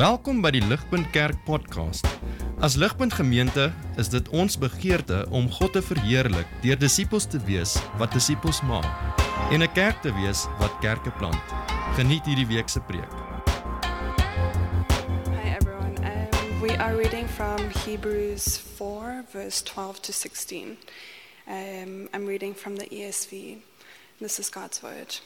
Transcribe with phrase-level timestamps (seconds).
[0.00, 2.06] Welkom by die Ligpunt Kerk podcast.
[2.64, 3.66] As Ligpunt Gemeente
[4.00, 8.88] is dit ons begeerte om God te verheerlik deur disippels te wees wat disippels maak
[9.52, 11.44] en 'n kerk te wees wat kerke plant.
[12.00, 13.12] Geniet hierdie week se preek.
[15.36, 15.92] Hi everyone.
[16.00, 20.78] Um, we are reading from Hebrews 4, verse 12 to 16.
[21.46, 23.60] Um, I'm reading from the ESV.
[24.18, 25.20] This is God's word.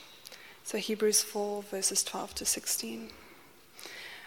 [0.65, 3.24] So, Hebrews 4, verses 12 to 16.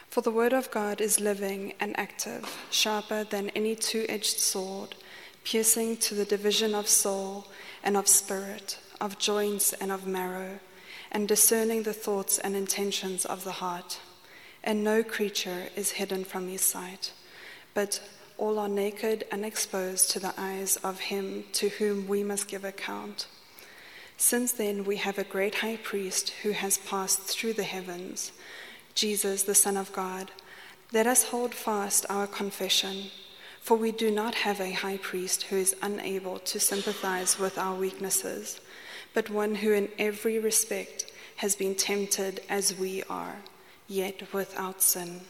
[0.10, 4.96] For the word of God is living and active, sharper than any two edged sword,
[5.44, 7.48] piercing to the division of soul
[7.84, 10.60] and of spirit, of joints and of marrow,
[11.12, 14.00] and discerning the thoughts and intentions of the heart.
[14.64, 17.14] And no creature is hidden from his sight,
[17.74, 18.02] but
[18.38, 22.64] all are naked and exposed to the eyes of him to whom we must give
[22.64, 23.28] account.
[24.18, 28.32] Since then, we have a great high priest who has passed through the heavens,
[28.98, 30.32] Jesus, the Son of God.
[30.92, 33.12] Let us hold fast our confession,
[33.62, 37.76] for we do not have a high priest who is unable to sympathize with our
[37.76, 38.60] weaknesses,
[39.14, 43.36] but one who in every respect has been tempted as we are,
[43.88, 45.22] yet without sin.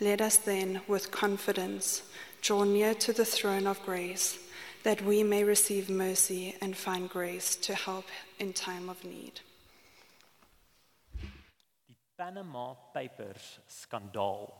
[0.00, 2.04] Let us then, with confidence,
[2.40, 4.38] draw near to the throne of grace,
[4.82, 8.06] that we may receive mercy and find grace to help
[8.38, 9.40] in time of need.
[12.16, 14.54] Panama Papers skandaal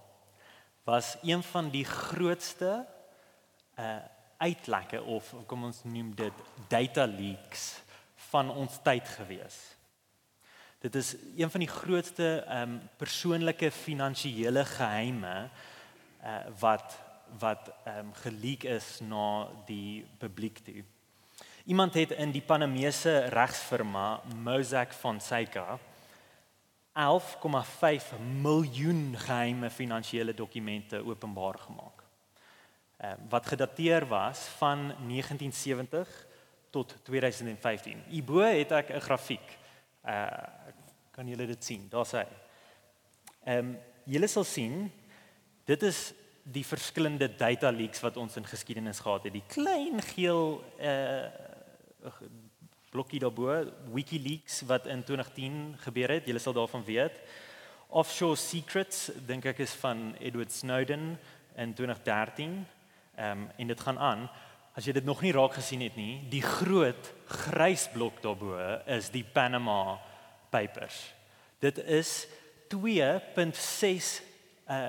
[0.84, 2.86] was een van die grootste
[3.78, 3.96] uh
[4.38, 7.62] uitlekke of kom ons noem dit data leaks
[8.32, 9.54] van ons tyd gewees.
[10.82, 16.98] Dit is een van die grootste ehm um, persoonlike finansiële geheime uh wat
[17.38, 20.82] wat ehm um, geleak is na die publiek toe.
[21.64, 25.78] Iemand het in die Panamese regsfirma Mossack Fonseca
[26.94, 32.02] 11,5 miljoen geheime finansiële dokumente openbaar gemaak.
[32.96, 36.26] Ehm wat gedateer was van 1970
[36.70, 38.02] tot 2015.
[38.08, 39.58] Hierbo het ek 'n grafiek.
[40.04, 40.26] Uh
[41.10, 41.88] kan julle dit sien?
[41.88, 42.26] Daar's hy.
[43.44, 44.92] Ehm um, julle sal sien
[45.64, 46.12] dit is
[46.42, 49.32] die verskillende data leaks wat ons in geskiedenis gehad het.
[49.32, 51.26] Die klein geel uh
[52.94, 53.50] blokkie daarbo,
[53.90, 56.28] WikiLeaks wat in 2010 gebeur het.
[56.30, 57.16] Julle sal daarvan weet.
[57.90, 61.16] Offshore Secrets dink ek is van Edward Snowden
[61.58, 62.54] in 2013.
[63.14, 64.22] Ehm um, en dit gaan aan.
[64.74, 68.58] As jy dit nog nie raak gesien het nie, die groot grys blok daarbo
[68.90, 69.98] is die Panama
[70.50, 71.14] Papers.
[71.58, 72.26] Dit is
[72.74, 74.14] 2.6
[74.70, 74.88] uh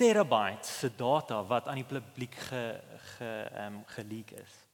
[0.00, 2.64] terabyte se data wat aan die publiek ge
[3.18, 4.69] ge ehm um, geleak is.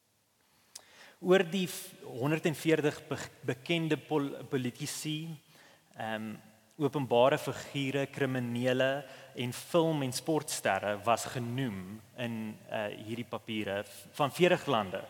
[1.24, 1.64] Oor die
[2.04, 3.16] 140 be
[3.48, 5.30] bekende pol politici,
[5.96, 6.36] ehm um,
[6.76, 12.34] openbare figure, kriminele en film en sportsterre was genoem in
[12.68, 13.78] uh hierdie papiere
[14.12, 15.00] van 40 lande.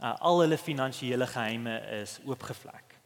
[0.00, 2.96] Uh, al hulle finansiële geheime is oopgevlek.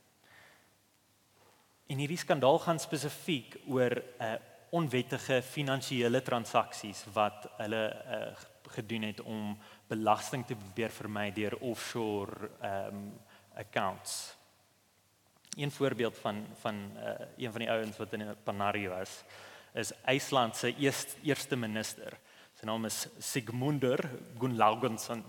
[1.93, 4.41] En hierdie skandaal gaan spesifiek oor 'n uh,
[4.73, 8.33] onwettige finansiële transaksies wat hulle uh,
[8.73, 9.59] gedoen het om
[9.93, 13.13] belasting te probeer vermy deur offshore ehm um,
[13.55, 14.33] accounts.
[15.61, 19.23] Een voorbeeld van van uh, een van die ouens wat in Panari was
[19.75, 22.17] is IJsland se eerste eerste minister.
[22.57, 24.01] Sy naam is Sigmundur
[24.39, 25.25] Gunnlaugsson.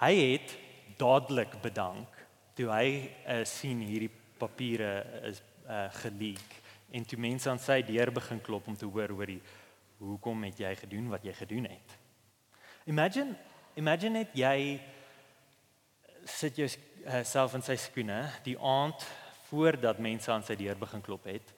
[0.00, 0.56] Hy het
[1.00, 2.16] dadelik bedank
[2.58, 4.92] toe hy uh, sien hierdie papiere
[5.30, 6.58] is uh, geleak
[6.90, 9.40] en toe mense aan sy deur begin klop om te hoor hoor die
[9.98, 11.96] hoekom het jy gedoen wat jy gedoen het.
[12.88, 13.36] Imagine
[13.76, 14.80] imagine net jy
[16.24, 19.04] sit jou uh, self in sy skoene die aand
[19.50, 21.52] voordat mense aan sy deur begin klop het.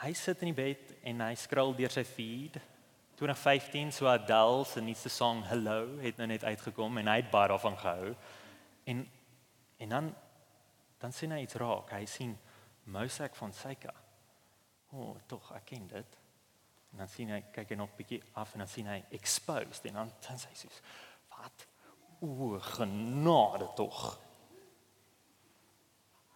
[0.00, 2.56] Hy sit in die bed en hy scroll deur sy feed.
[3.20, 7.52] 2015 so Adele se nuutste song Hello het nou net uitgekom en hy het baie
[7.52, 8.16] daarvan gehou.
[8.88, 9.04] En
[9.84, 10.10] en dan
[11.02, 11.92] dan sien hy iets raak.
[11.92, 12.32] Hy sien
[12.88, 13.92] Mossack Fonseca.
[14.92, 16.21] O, oh, tog ek ken dit.
[16.92, 20.00] En dan sien hy kyk hy nog bietjie af en dan sien hy exposed en
[20.02, 20.82] dan dan sê hy soos
[21.32, 21.66] wat?
[22.22, 24.02] O, genade tog.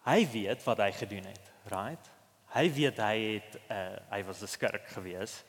[0.07, 2.09] Hy weet wat hy gedoen het, right?
[2.55, 5.43] Hy weet hy het uh, hy was 'n skurk gewees.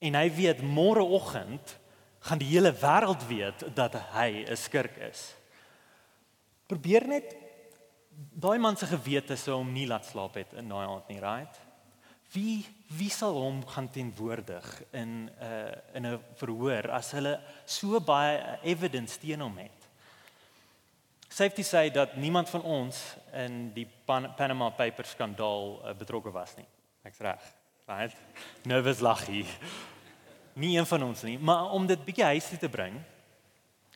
[0.00, 1.76] En hy weet môreoggend
[2.24, 5.34] gaan die hele wêreld weet dat hy 'n skurk is.
[6.66, 7.36] Probeer net
[8.10, 11.60] daai man se gewete sou hom nie laat slaap het in daai aand nie, right?
[12.32, 18.00] Wie wie sal hom gaan teenwoordig in 'n uh, in 'n verhoor as hulle so
[18.00, 19.80] baie evidence teen hom het?
[21.28, 26.56] Safety sê dat niemand van ons in die Pan Panama Papers skandaal uh, betrokke was
[26.56, 26.66] nie.
[27.02, 27.42] Ek's reg.
[27.86, 28.16] Right?
[28.62, 29.46] Nervous laggie.
[30.52, 32.98] Nie een van ons nie, maar om dit bietjie huis toe te bring,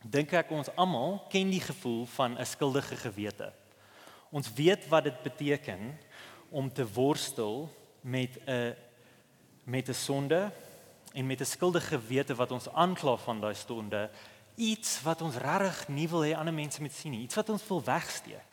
[0.03, 3.53] dink ek ons almal ken die gevoel van 'n skuldige gewete.
[4.31, 5.99] Ons weet wat dit beteken
[6.51, 7.71] om te worstel
[8.05, 8.75] met 'n
[9.65, 10.53] met 'n sonde
[11.13, 14.11] en met 'n skuldige gewete wat ons aankla van daai sonde,
[14.55, 17.67] iets wat ons regtig nie wil hê ander mense moet sien nie, iets wat ons
[17.67, 18.47] wil wegsteek.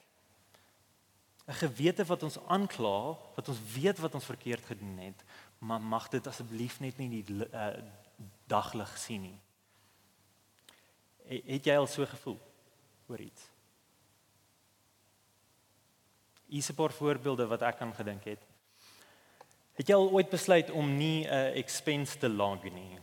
[1.46, 5.24] 'n Gewete wat ons aankla, wat ons weet wat ons verkeerd gedoen het,
[5.58, 7.68] maar mag dit asseblief net nie die uh,
[8.48, 9.40] daglig sien nie.
[11.26, 12.40] Het jy al so gevoel
[13.08, 13.42] oor iets?
[16.46, 18.51] Hier is 'n paar voorbeelde wat ek aan gedink het.
[19.80, 23.00] Het jy al ooit besluit om nie 'n expense te log nie?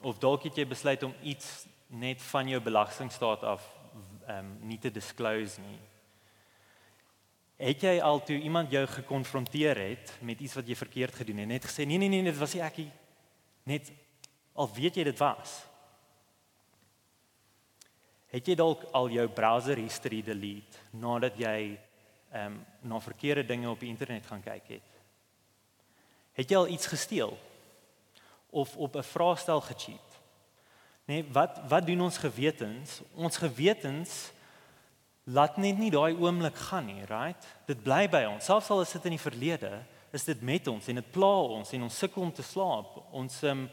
[0.00, 3.62] Of dalk het jy besluit om iets net van jou belastingstaat af
[4.26, 5.78] ehm um, nie te disclose nie?
[7.56, 11.48] Het jy al toe iemand jou gekonfronteer het met iets wat jy verkeerd gedoen het,
[11.48, 12.90] net gesê nee nee nee, dit was nie ek nie.
[13.62, 13.90] Net
[14.54, 15.64] al weet jy dit was.
[18.28, 21.78] Het jy dalk al jou browser history delete nadat jy
[22.32, 24.97] ehm um, na verkeerde dinge op die internet gaan kyk het?
[26.38, 27.34] Het jy al iets gesteel
[28.50, 30.08] of op 'n vraestel gecheat?
[31.04, 33.00] Nee, wat wat doen ons gewetens?
[33.14, 34.30] Ons gewetens
[35.24, 37.46] laat net nie daai oomblik gaan nie, right?
[37.66, 38.44] Dit bly by ons.
[38.44, 41.72] Selfs al is dit in die verlede, is dit met ons en dit pla ons
[41.72, 43.02] en ons sukkel om te slaap.
[43.10, 43.68] Ons um,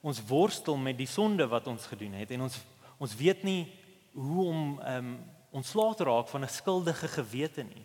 [0.00, 2.56] ons worstel met die sonde wat ons gedoen het en ons
[2.98, 3.68] ons weet nie
[4.12, 5.12] hoe om um,
[5.50, 7.84] ontslae te raak van 'n skuldige gewete nie.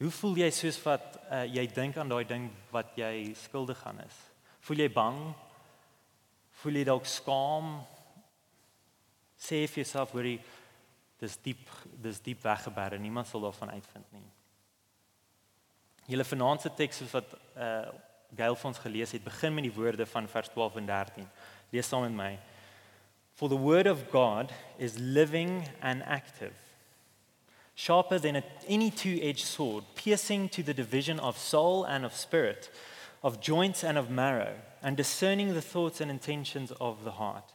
[0.00, 3.98] Hoe voel jy soos wat uh, jy dink aan daai ding wat jy skuldig aan
[4.00, 4.16] is?
[4.64, 5.18] Voel jy bang?
[6.62, 7.74] Voel jy dalk skaam?
[9.36, 10.38] Sê vir jouself hoor jy
[11.20, 11.68] dis diep
[12.00, 14.24] dis diep weggeberg en niemand sal daarvan uitvind nie.
[16.08, 17.90] Julle vanaand se teks wat uh
[18.38, 21.24] Gail vir ons gelees het, begin met die woorde van vers 12 en 13.
[21.74, 22.28] Lees saam met my.
[23.34, 26.69] For the word of God is living and active
[27.80, 32.68] sharper than any two edged sword, piercing to the division of soul and of spirit,
[33.22, 37.54] of joints and of marrow, and discerning the thoughts and intentions of the heart.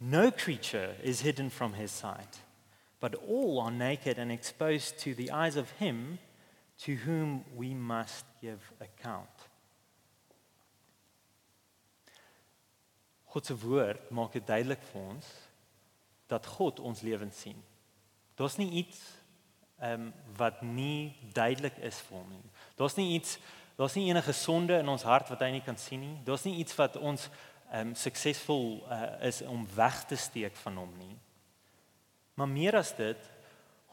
[0.00, 2.40] No creature is hidden from his sight,
[2.98, 6.18] but all are naked and exposed to the eyes of him
[6.80, 9.30] to whom we must give account.
[13.32, 15.30] God se woord maak dit duidelik vir ons
[16.26, 17.62] dat God ons lewens sien.
[18.36, 18.98] Daar's nie iets
[19.78, 22.50] ehm um, wat nie duidelik is vir hom nie.
[22.76, 23.38] Daar's nie iets
[23.76, 26.16] daar's nie enige sonde in ons hart wat hy nie kan sien nie.
[26.24, 27.28] Daar's nie iets wat ons
[27.70, 31.16] ehm um, suksesvol uh, is om weg te steek van hom nie.
[32.34, 33.30] Maar meer as dit,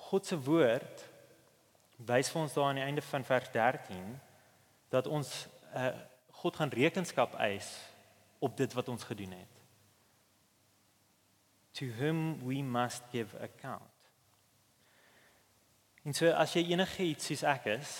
[0.09, 1.03] God se woord
[1.97, 4.19] wys vir ons daar aan die einde van vers 13
[4.91, 5.31] dat ons
[5.75, 5.89] uh,
[6.43, 7.71] God gaan rekenskap eis
[8.43, 9.61] op dit wat ons gedoen het.
[11.79, 13.92] To whom we must give account.
[16.03, 17.91] En so as jy enigiets soos ek is,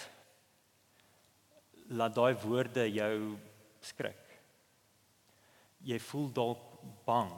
[1.95, 3.35] laat daai woorde jou
[3.83, 4.19] skrik.
[5.83, 6.63] Jy voel dalk
[7.07, 7.31] bang.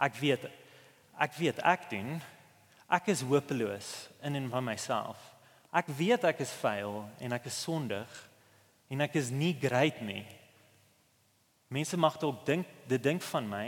[0.00, 0.48] Ek weet
[1.20, 2.14] ek weet ek doen
[2.90, 5.20] ek is hopeloos in en van myself.
[5.70, 8.16] Ek weet ek is vuil en ek is sondig
[8.90, 10.24] en ek is nie great nie.
[11.70, 13.66] Mense mag dalk dink dit dink van my,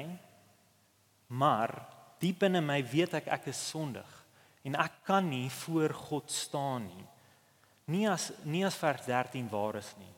[1.29, 1.77] maar
[2.25, 4.22] diep binne my weet ek ek is sondig
[4.63, 7.07] en ek kan nie voor God staan nie.
[7.91, 10.15] Nie as nie as vers 13 waar is nie.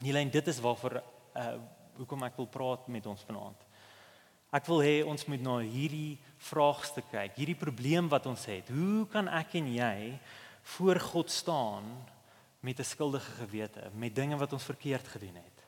[0.00, 1.52] Nielyn dit is waarvoor uh
[2.00, 3.66] hoekom ek wil praat met ons vanaand.
[4.56, 6.16] Ek wil hê ons moet na hierdie
[6.48, 8.70] vraagstuk kyk, hierdie probleem wat ons het.
[8.72, 10.16] Hoe kan ek en jy
[10.76, 11.84] voor God staan
[12.64, 15.58] met 'n skuldige gewete, met dinge wat ons verkeerd gedoen het?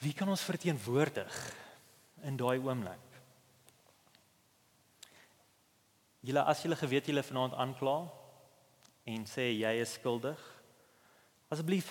[0.00, 1.54] Wie kan ons verteenwoordig
[2.22, 3.09] in daai oomblik?
[6.26, 7.96] Julle as julle geweet julle vanaand aankla
[9.08, 10.40] en sê jy is skuldig.
[11.50, 11.88] Asseblief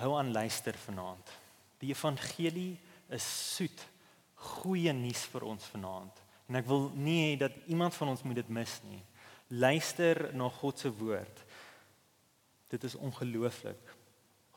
[0.00, 1.32] hou aan luister vanaand.
[1.80, 2.78] Die evangelie
[3.12, 3.26] is
[3.56, 3.82] soet,
[4.60, 6.22] goeie nuus vir ons vanaand.
[6.48, 9.02] En ek wil nie hê dat iemand van ons moet dit mis nie.
[9.50, 11.44] Luister na God se woord.
[12.70, 13.96] Dit is ongelooflik.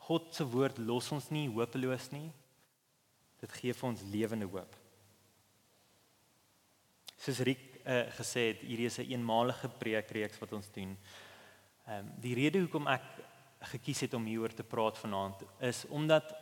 [0.06, 2.28] God se woord los ons nie hopeloos nie.
[3.42, 4.78] Dit gee vir ons lewende hoop.
[7.18, 10.98] Soos Rick uh, gesê het hierdie is 'n een eenmalige preekreeks wat ons doen.
[11.86, 13.02] Ehm um, die rede hoekom ek
[13.60, 16.34] gekies het om hieroor te praat vanaand is omdat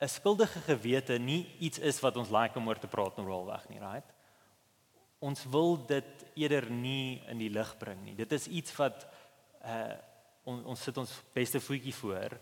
[0.00, 3.78] 'n skuldige gewete nie iets is wat ons like om oor te praat normaalweg nie,
[3.78, 4.12] right?
[5.18, 8.14] Ons wil dit eerder nie in die lig bring nie.
[8.14, 9.06] Dit is iets wat
[9.64, 9.96] uh
[10.48, 12.38] on, ons sit ons beste voetjie voor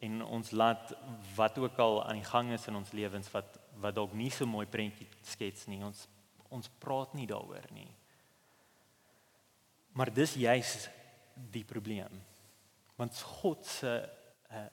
[0.00, 0.94] en ons laat
[1.36, 4.46] wat ook al aan die gang is in ons lewens wat wat dalk nie so
[4.46, 5.78] mooi prentjie skets nie.
[5.84, 6.08] Ons
[6.50, 7.90] ons praat nie daaroor nie.
[9.96, 10.88] Maar dis juis
[11.54, 12.12] die probleem.
[12.98, 13.94] Want God se
[14.50, 14.66] uh,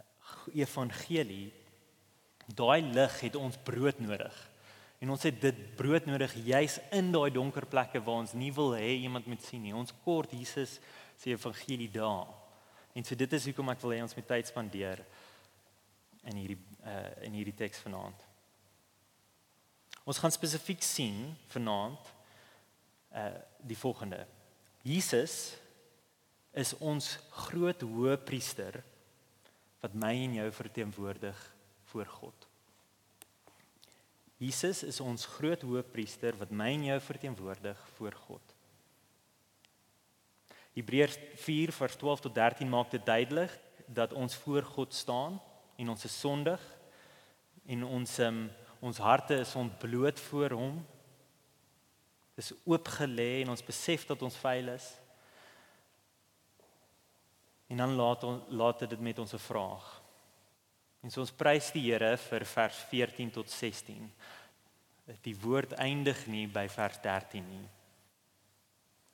[0.53, 1.51] evangelie
[2.47, 4.35] daai lig het ons brood nodig.
[4.99, 8.73] En ons het dit brood nodig juis in daai donker plekke waar ons nie wil
[8.77, 9.75] hê iemand moet sien nie.
[9.75, 10.79] Ons kort Jesus
[11.17, 12.31] se evangelie daar.
[12.97, 15.03] En so dit is hoekom ek wil hê ons moet tyd spandeer
[16.27, 18.26] in hierdie uh in hierdie teks vanaand.
[20.07, 22.13] Ons gaan spesifiek sien vanaand
[23.11, 23.31] uh
[23.67, 24.21] die volgende.
[24.85, 25.57] Jesus
[26.55, 28.77] is ons groot hoëpriester
[29.83, 31.41] wat my en jou verteenwoordig
[31.91, 32.47] voor God.
[34.37, 38.53] Jesus is ons groot hoëpriester wat my en jou verteenwoordig voor God.
[40.77, 45.41] Hebreërs 4 vers 12 tot 13 maak dit duidelik dat ons voor God staan
[45.75, 46.63] en ons is sondig
[47.65, 48.45] en ons um,
[48.79, 50.85] ons harte is ontbloot voor hom.
[52.37, 54.87] Dis oopgelê en ons besef dat ons vuil is.
[57.67, 60.01] En dan laat ons laat dit met ons 'n vraag.
[61.03, 64.11] En so ons prys die Here vir vers 14 tot 16.
[65.21, 67.67] Die woord eindig nie by vers 13 nie.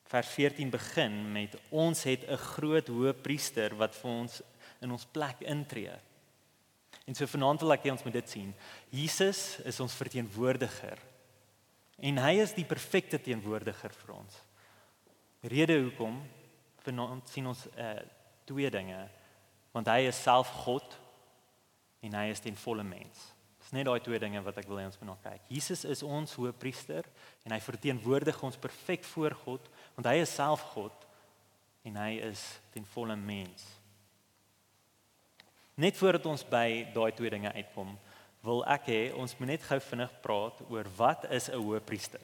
[0.10, 4.42] Vers 14 begin met ons het 'n groot hoëpriester wat vir ons
[4.82, 5.94] in ons plek intree.
[7.06, 8.54] En so vanaand wil ek hê ons moet dit sien.
[8.94, 11.02] Jesus is ons verteenwoordiger.
[12.04, 14.40] En hy is die perfekte teenwoordiger vir ons.
[15.44, 16.22] Rede hoekom
[16.86, 17.96] vanaand sien ons uh
[18.44, 18.98] twee dinge.
[19.72, 20.98] Want hy is self God
[22.04, 23.22] en hy is ten volle mens.
[23.64, 25.46] Dis net daai twee dinge wat ek wil hê ons moet na kyk.
[25.48, 27.08] Jesus is ons hoëpriester
[27.48, 31.08] en hy verteenwoordig ons perfek voor God want hy is self God
[31.88, 32.44] en hy is
[32.76, 33.64] ten volle mens.
[35.76, 37.96] Net voordat ons by daai twee dinge uitkom,
[38.46, 42.22] wil ek hê ons moet net gou vinnig praat oor wat is 'n hoëpriester.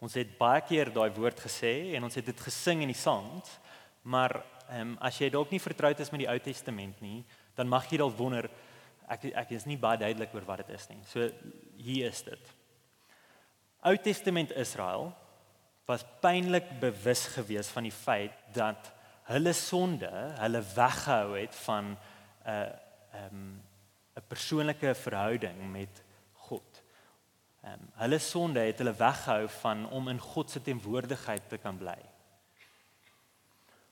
[0.00, 3.58] Ons het baie keer daai woord gesê en ons het dit gesing in die sangs,
[4.02, 7.24] maar ehm um, as jy dalk nie vertroud is met die Ou Testament nie,
[7.54, 8.50] dan mag jy dalk wonder
[9.08, 11.02] ek ek is nie baie duidelik oor wat dit is nie.
[11.06, 11.30] So
[11.76, 12.52] hier is dit.
[13.84, 15.12] Ou Testament Israel
[15.86, 18.92] was pynlik bewus gewees van die feit dat
[19.28, 21.98] hulle sonde hulle weggehou het van 'n
[22.48, 22.85] uh,
[23.16, 23.62] ehm um,
[24.16, 26.82] 'n persoonlike verhouding met God.
[27.62, 31.76] Ehm um, hulle sonde het hulle weggehou van om in God se teenwoordigheid te kan
[31.76, 31.98] bly.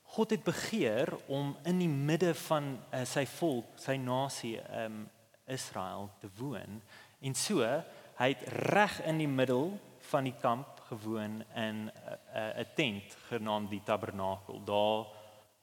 [0.02, 5.10] God het begeer om in die midde van uh, sy volk, sy nasie, ehm um,
[5.46, 6.80] Israel te woon.
[7.20, 7.60] En so,
[8.16, 9.74] hy het reg in die middel
[10.08, 11.90] van die kamp gewoon in 'n
[12.32, 14.64] uh, 'n tent genaamd die tabernakel.
[14.64, 15.06] Daar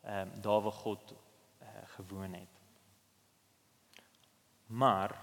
[0.02, 1.14] ehm um, daar waar God
[1.62, 2.61] uh, gewoon het.
[4.72, 5.16] Maar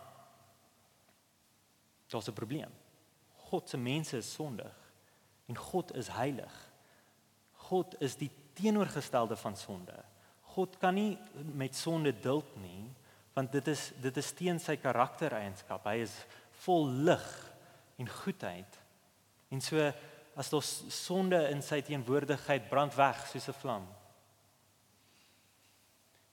[2.06, 2.72] daar's 'n probleem.
[3.48, 4.74] God se mense is sondig
[5.46, 6.70] en God is heilig.
[7.52, 10.04] God is die teenoorgestelde van sonde.
[10.40, 12.94] God kan nie met sonde duld nie,
[13.32, 15.84] want dit is dit is teen sy karaktereienskap.
[15.84, 16.14] Hy is
[16.64, 17.54] vol lig
[17.96, 18.78] en goedheid.
[19.48, 19.92] En so
[20.38, 20.62] as daar
[20.92, 23.86] sonde in sy teenwoordigheid brand weg soos 'n vlam.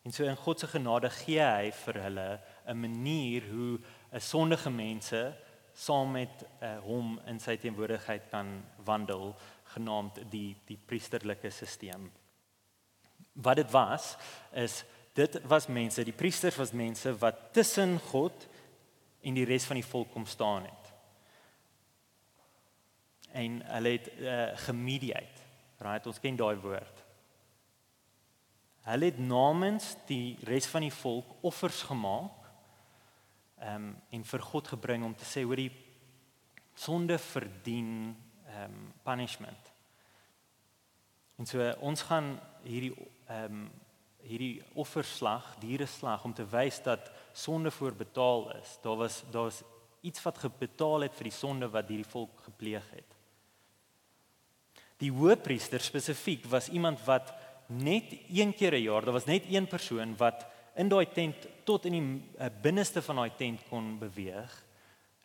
[0.06, 3.80] En so in God se genade gee hy vir hulle 'n manier hoe
[4.12, 5.36] 'n sondige mense
[5.74, 9.36] saam met uh, hom in sy teenwoordigheid kan wandel
[9.76, 12.10] genaamd die die priesterlike stelsel.
[13.34, 14.16] Wat dit was
[14.54, 18.48] is dit was mense, die priesters was mense wat tussen God
[19.22, 20.92] en die res van die volk kom staan het.
[23.32, 25.44] En hulle het uh, gemediate.
[25.84, 27.02] Right, ons ken daai woord.
[28.86, 32.45] Hulle het namens die res van die volk offers gemaak.
[33.66, 35.72] Ehm um, en vir God gebring om te sê hoor die
[36.76, 38.14] sonde verdien
[38.46, 39.72] ehm um, punishment.
[41.36, 42.94] En so ons gaan hierdie
[43.28, 43.66] ehm um,
[44.26, 48.78] hierdie offerslag, diereslag om te wys dat sonde voorbetaal is.
[48.82, 49.62] Daar was daar's
[50.02, 53.12] iets wat gebetaal het vir die sonde wat hierdie volk gepleeg het.
[55.02, 57.34] Die hoëpriester spesifiek was iemand wat
[57.68, 60.46] net een keer 'n jaar, daar was net een persoon wat
[60.76, 62.04] in daai tent tot in die
[62.40, 64.54] uh, binneste van daai tent kon beweeg.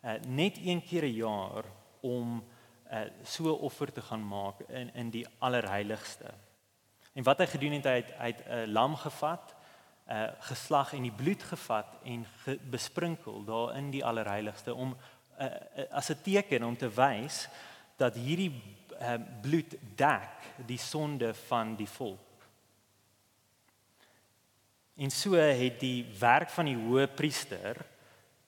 [0.01, 1.65] Uh, net een keer 'n jaar
[2.01, 2.43] om
[2.91, 6.33] uh, so 'n offer te gaan maak in in die allerheiligste.
[7.13, 9.55] En wat hy gedoen het, hy het hy 'n uh, lam gevat,
[10.11, 14.97] uh geslag en die bloed gevat en ge, besprinkel daar in die allerheiligste om
[15.39, 17.47] uh, uh, as 'n teken om te wys
[17.95, 18.51] dat hierdie
[19.01, 22.30] uh, bloed dek die sonde van die volk.
[25.01, 27.79] En so het die werk van die hoëpriester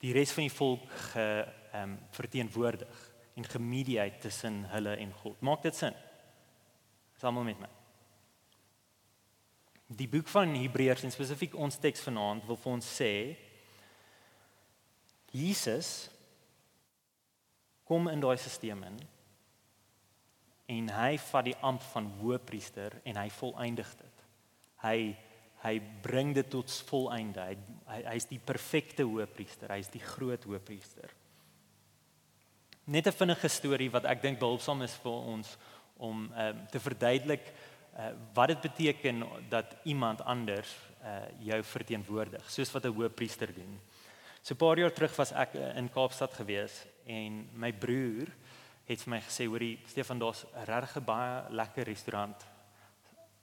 [0.04, 1.28] die res van die volk ge
[1.74, 2.98] ehm um, verteenwoordig
[3.34, 5.40] en gemediate tussen hulle en God.
[5.40, 5.94] Maak dit sin?
[7.18, 7.70] Saam met my.
[9.86, 13.10] Die boek van Hebreërs en spesifiek ons teks vanaand wil vir ons sê
[15.34, 15.90] Jesus
[17.84, 19.00] kom in daai stelsel in
[20.76, 24.22] en hy vat die amp van hoëpriester en hy volëindig dit.
[24.84, 24.98] Hy
[25.64, 27.40] hy bring dit tot volëinde.
[27.40, 29.72] Hy hy hy's die perfekte hoëpriester.
[29.72, 31.12] Hy's die groot hoëpriester.
[32.84, 35.56] Net 'n vinnige storie wat ek dink behulpsaam is vir ons
[35.96, 37.44] om um, te verduidelik
[37.96, 40.68] uh, wat dit beteken dat iemand anders
[41.02, 43.80] uh, jou verteenwoordig, soos wat 'n hoëpriester doen.
[44.42, 48.28] So 'n paar jaar terug was ek uh, in Kaapstad gewees en my broer
[48.84, 52.44] het vir my gesê hoorie Stefan daar's 'n regtig baie lekker restaurant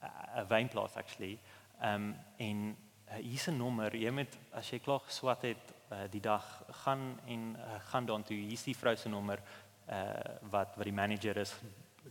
[0.02, 1.38] 'n wynplaas actually
[1.82, 2.76] Ehm um, en
[3.08, 3.96] uh, hier's 'n nommer.
[3.96, 8.22] Jy moet as jy klaar geswat het uh, die dag gaan en uh, gaan dan
[8.22, 8.36] toe.
[8.36, 9.42] Hier's die vrou se nommer
[9.90, 11.54] uh wat wat die manager is.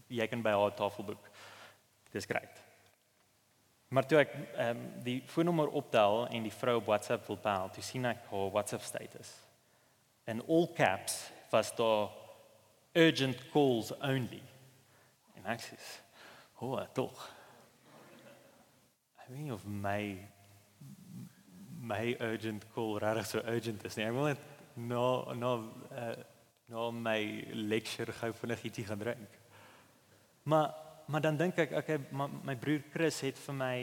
[0.07, 1.29] Jy kan by haar tafel boek.
[2.11, 2.61] Dis grait.
[3.87, 7.69] Maar toe ek ehm um, die foonnommer optel en die vrou op WhatsApp wil bel,
[7.69, 9.33] toe sien ek haar WhatsApp status.
[10.27, 12.09] In all caps was daar
[12.91, 14.43] urgent calls only.
[15.35, 15.75] En ek sê,
[16.53, 17.40] "Hoe, tog."
[19.31, 20.27] Weet nie of my
[21.81, 24.05] my urgent call regtig so urgent is nie.
[24.05, 24.41] Ek wil net
[24.75, 25.05] na
[25.39, 26.15] na uh,
[26.71, 27.19] na my
[27.55, 29.39] lecture gou vinnig ietsie gaan drink.
[30.43, 30.73] Maar
[31.11, 33.77] maar dan dink ek okay, my, my broer Chris het vir my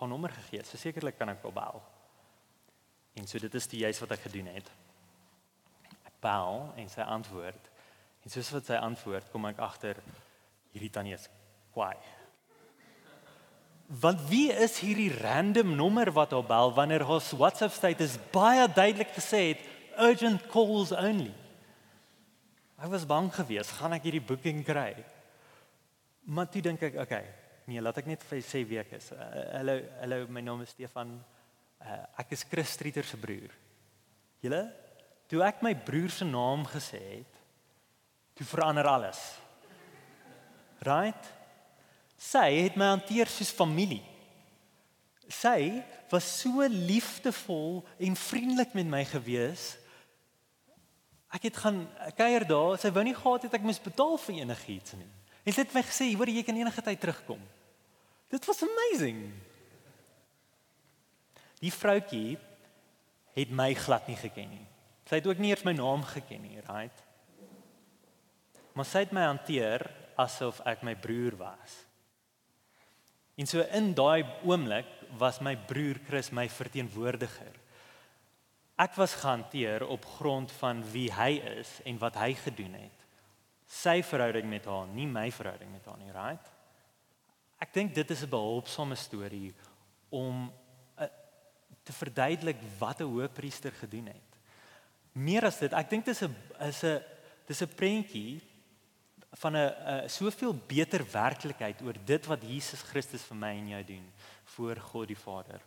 [0.00, 0.64] haar nommer gegee.
[0.64, 1.80] So sekerlik kan ek wel bel.
[3.20, 4.68] En so dit is die juist wat ek gedoen het.
[6.06, 7.70] Ek bel en sy antwoord.
[8.24, 10.00] En soos wat sy antwoord, kom ek agter
[10.74, 11.28] hierdie tannie is
[11.72, 11.96] kwaai.
[13.88, 19.14] Want wie is hierdie random nommer wat haar bel wanneer haar WhatsApp status baie duidelik
[19.16, 19.62] gesê het
[19.96, 21.32] urgent calls only.
[22.78, 24.92] Ek was bang geweest, gaan ek hierdie booking kry?
[26.28, 27.24] Maar toe dink ek, okay,
[27.66, 29.08] nee, laat ek net vir sê wie ek is.
[29.16, 29.24] Uh,
[29.56, 31.16] hallo, hallo, my naam is Stefan.
[31.80, 33.56] Uh, ek is Chris Streeter se broer.
[34.44, 34.60] Julle,
[35.32, 37.40] toe ek my broer se naam gesê het,
[38.36, 39.24] toe verander alles.
[40.84, 41.32] Right?
[42.18, 44.02] Sy het my hanteer soos familie.
[45.30, 49.76] Sy was so liefdevol en vriendelik met my gewees.
[51.30, 51.84] Ek het gaan
[52.16, 52.78] kuier daar.
[52.80, 55.10] Sy wou nie gehad het ek moes betaal vir enigiets nie.
[55.44, 57.40] En sy het my gesê, "Hoor, jy kan enige tyd terugkom."
[58.28, 59.32] Dit was amazing.
[61.60, 62.38] Die vroutjie
[63.32, 64.66] het my glad nie geken nie.
[65.08, 67.04] Sy het ook nie eers my naam geken nie, right?
[68.72, 71.87] Maar sy het my hanteer asof ek my broer was.
[73.38, 77.54] En so in daai oomblik was my broer Chris my verteenwoordiger.
[78.78, 83.06] Ek was gehanteer op grond van wie hy is en wat hy gedoen het.
[83.68, 86.50] Sy verhouding met haar, nie my verhouding met haar nie, right?
[87.62, 89.54] Ek dink dit is 'n behulpsame storie
[90.08, 90.50] om
[90.98, 91.06] uh,
[91.82, 94.38] te verduidelik wat 'n hoëpriester gedoen het.
[95.12, 97.02] Meer as dit, ek dink dit is 'n is 'n
[97.46, 98.40] dis 'n prentjie
[99.30, 104.12] van 'n soveel beter werklikheid oor dit wat Jesus Christus vir my en jou doen
[104.44, 105.60] voor God die Vader.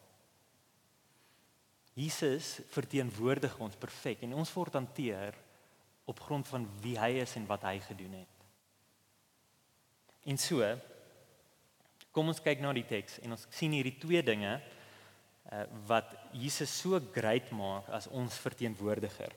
[1.93, 5.35] Jesus verteenwoordig ons perfek en ons word hanteer
[6.05, 8.37] op grond van wie hy is en wat hy gedoen het.
[10.23, 10.65] En so
[12.11, 14.55] kom ons kyk na die teks en ons sien hierdie twee dinge
[15.51, 19.31] uh, wat Jesus so great maak as ons verteenwoordiger.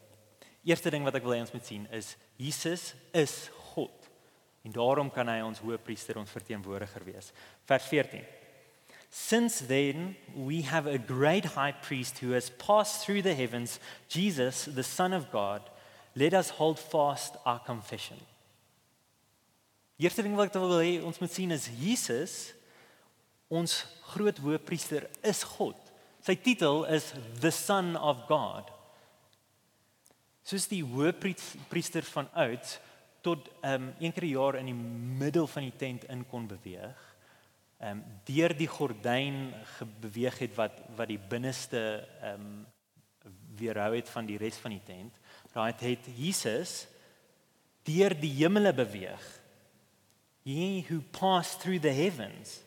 [0.64, 3.50] Eerste ding wat ek wil hê ons moet sien is Jesus is.
[4.64, 7.30] En daarom kan hy ons hoëpriester ons verteenwoordiger wees.
[7.68, 8.24] Vers 14.
[9.14, 14.64] Since then we have a great high priest who has passed through the heavens, Jesus,
[14.64, 15.62] the Son of God,
[16.16, 18.18] let us hold fast our confession.
[19.96, 22.54] Eerste ding wat ek wil hê ons moet sien is Jesus
[23.52, 25.78] ons groot hoëpriester is God.
[26.24, 28.72] Sy titel is the Son of God.
[30.42, 32.78] Soos die hoëpriester van ouds
[33.24, 34.80] tot ehm um, een keer per jaar in die
[35.24, 37.00] middel van die tent in kon beweeg.
[37.78, 39.52] Ehm um, deur die gordyn
[40.00, 41.80] beweeg het wat wat die binneste
[42.20, 42.66] ehm um,
[43.56, 45.16] weerhou het van die res van die tent.
[45.52, 46.86] Daai het, het Jesus
[47.86, 49.24] deur die hemele beweeg.
[50.44, 52.60] He who passed through the heavens.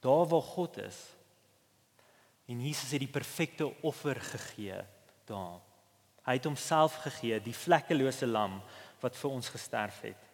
[0.00, 0.98] Daar waar God is.
[2.46, 4.80] En Jesus het die perfekte offer gegee
[5.24, 5.60] daar.
[6.26, 8.58] Hy het homself gegee, die vlekkelose lam
[9.02, 10.30] wat vir ons gesterf het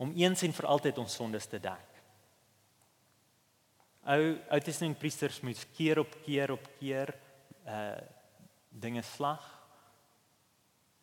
[0.00, 1.88] om eens en vir altyd ons sondes te dek.
[4.08, 7.14] ou Ou Testament priesters moes keer op keer op keer
[7.66, 8.00] uh
[8.70, 9.42] dinge slag.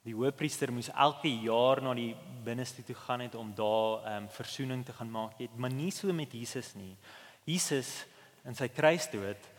[0.07, 2.13] Die hoofpriester moes elke jaar na die
[2.45, 5.35] binneste toe gaan het om daar ehm um, verzoening te gaan maak.
[5.37, 6.95] Het, maar nie so met Jesus nie.
[7.43, 8.05] Jesus
[8.45, 9.49] in sy kruisdood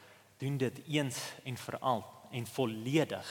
[0.40, 3.28] doen dit eens en vir al en volledig.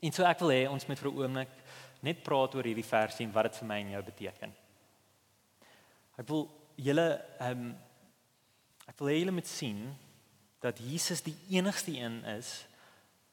[0.00, 1.59] En so ek wil hê ons moet vir 'n oomblik
[2.06, 4.54] net praat oor hierdie versie en wat dit vir my en jou beteken.
[6.20, 6.48] Ek wil
[6.80, 7.06] julle
[7.38, 7.70] ehm um,
[8.90, 9.84] ek wil hê julle moet sien
[10.60, 12.48] dat Jesus die enigste een is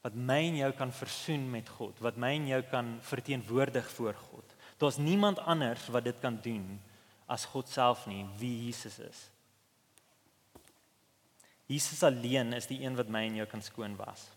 [0.06, 4.14] wat my en jou kan versoen met God, wat my en jou kan verteenwoordig voor
[4.14, 4.54] God.
[4.78, 6.78] Daar's niemand anders wat dit kan doen
[7.26, 9.24] as God self nie, wie Jesus is.
[11.68, 14.30] Jesus alleen is die een wat my en jou kan skoon was.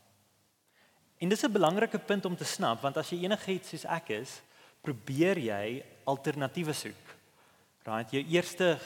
[1.21, 4.41] En dis 'n belangrike punt om te snap want as jy enigiets soos ek is,
[4.81, 7.05] probeer jy alternatiewe soek.
[7.85, 8.79] Right, jou eerste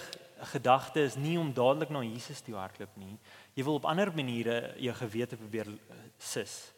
[0.52, 3.18] gedagte is nie om dadelik na Jesus toe hardloop nie.
[3.56, 5.68] Jy wil op ander maniere jou gewete probeer
[6.20, 6.72] sis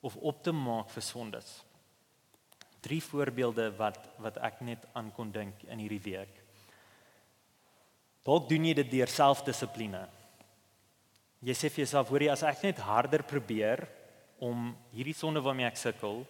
[0.00, 1.62] of op te maak vir sondes.
[2.80, 6.40] Drie voorbeelde wat wat ek net aan kon dink in hierdie week.
[8.24, 10.06] Dalk doen jy dit deur selfdissipline.
[11.44, 13.84] Jy sê vir jouself, hoorie, as ek net harder probeer
[14.38, 16.24] om hierdie sonde waarmee ek sukkel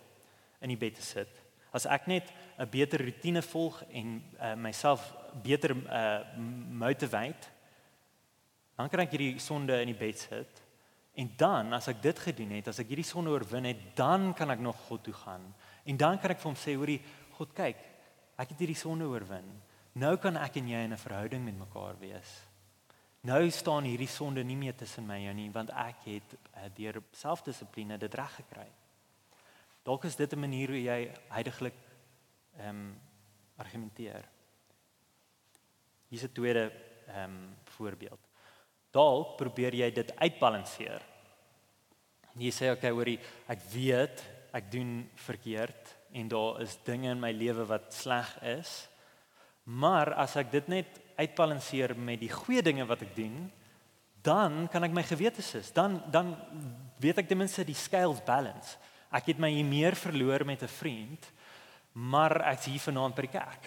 [0.60, 5.14] in die bed te sit, as ek net 'n beter rotine volg en uh, myself
[5.42, 6.22] beter uh,
[6.70, 7.50] motivate,
[8.76, 10.62] dan kan ek hierdie sonde in die bed sit.
[11.14, 14.50] En dan as ek dit gedoen het, as ek hierdie sonde oorwin het, dan kan
[14.50, 15.44] ek nog God toe gaan.
[15.86, 17.00] En dan kan ek vir hom sê, hoorie,
[17.38, 17.78] God kyk,
[18.38, 19.46] ek het hierdie sonde oorwin.
[19.94, 22.30] Nou kan ek en jy in 'n verhouding met mekaar wees.
[23.24, 26.66] Nou staan hierdie sonde nie meer tussen my en jou nie want ek het uh,
[26.76, 28.66] deur selfdissipline dit reg gekry.
[29.84, 30.98] Dalk is dit 'n manier hoe jy
[31.32, 31.78] heidaglik
[32.58, 33.00] ehm um,
[33.56, 34.28] argumenteer.
[36.08, 36.72] Hier is 'n tweede
[37.08, 38.20] ehm um, voorbeeld.
[38.90, 41.02] Dalk probeer jy dit uitbalanseer.
[42.36, 47.32] Jy sê okay, hoorie, ek weet ek doen verkeerd en daar is dinge in my
[47.32, 48.88] lewe wat sleg is.
[49.64, 53.50] Maar as ek dit net uitbalanseer met die goeie dinge wat ek doen,
[54.24, 55.72] dan kan ek my gewete sis.
[55.72, 56.34] Dan dan
[57.02, 58.78] weet ek ten minste die scales balance.
[59.14, 61.32] Ek het my hier meer verloor met 'n vriend,
[61.92, 63.64] maar ek's hier vanaand by die kerk.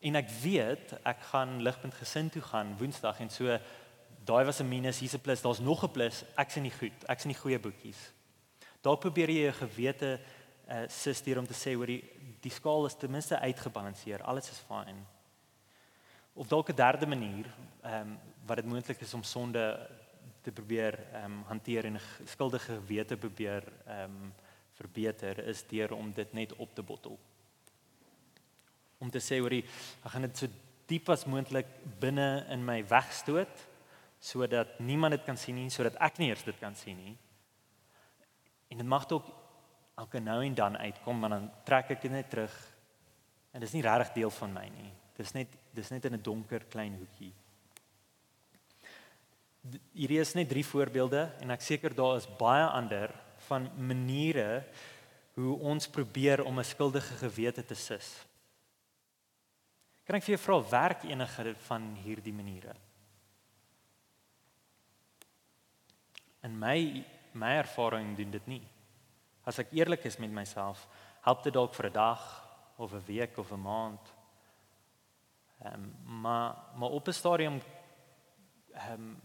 [0.00, 3.58] En ek weet ek gaan ligpunt gesin toe gaan Woensdag en so
[4.24, 6.24] daai was 'n minus, hier's 'n plus, daar's nog 'n plus.
[6.36, 7.04] Ek's in die goed.
[7.08, 8.12] Ek's in die goeie boekies.
[8.80, 10.20] Daar probeer jy jou gewete
[10.68, 12.02] uh, sisteer om te sê hoor die
[12.40, 14.22] die skaal is ten minste uitgebalanseer.
[14.22, 15.13] Alles is fine.
[16.34, 17.46] Of dalk 'n derde manier,
[17.82, 19.90] ehm um, wat dit moontlik is om sonde
[20.42, 24.34] te probeer ehm um, hanteer en skuldige gewete probeer ehm um,
[24.74, 27.18] verbeter is deur om dit net op te bottel.
[28.98, 29.64] Om te sê hoorie,
[30.02, 30.46] ek gaan dit so
[30.86, 31.66] diep as moontlik
[32.00, 33.68] binne in my wegstoot
[34.18, 37.16] sodat niemand dit kan sien nie, sodat ek nie eers dit kan sien nie.
[38.72, 39.26] En dit mag dalk
[40.00, 42.54] elke nou en dan uitkom, maar dan trek ek dit net terug.
[43.52, 44.90] En dit is nie regtig deel van my nie.
[45.18, 47.32] Dis net dis net in 'n donker klein hoekie.
[49.92, 53.10] Hierdie is net drie voorbeelde en ek seker daar is baie ander
[53.48, 54.64] van maniere
[55.34, 58.24] hoe ons probeer om 'n skuldige gewete te sis.
[60.04, 62.74] Kan ek vir jou vra werk enige van hierdie maniere?
[66.42, 68.62] In my my ervaring doen dit nie.
[69.44, 70.86] As ek eerlik is met myself,
[71.24, 72.22] help dit dalk vir 'n dag
[72.76, 74.13] of 'n week of 'n maand.
[75.62, 77.60] Ehm um, maar maar op 'n stadium
[78.72, 79.22] ehm um,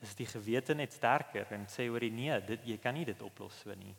[0.00, 3.22] is die gewete net sterker en sê oor die nee, dit jy kan nie dit
[3.22, 3.94] oplos so nie.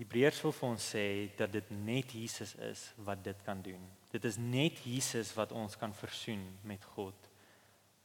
[0.00, 1.04] Hebreërs wil vir ons sê
[1.36, 3.82] dat dit net Jesus is wat dit kan doen.
[4.10, 7.28] Dit is net Jesus wat ons kan versoen met God.